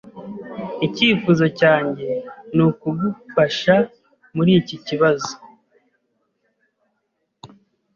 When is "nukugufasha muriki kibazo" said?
2.55-5.33